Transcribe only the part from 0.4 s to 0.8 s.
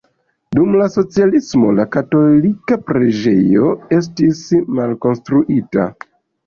Dum